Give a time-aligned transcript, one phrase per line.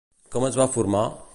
[0.35, 1.05] Com es va formar?